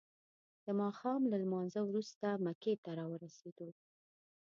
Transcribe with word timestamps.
د 0.65 0.67
ماښام 0.81 1.21
له 1.31 1.37
لمانځه 1.43 1.81
وروسته 1.85 2.27
مکې 2.45 2.73
ته 2.83 2.91
راورسیدو. 2.99 3.69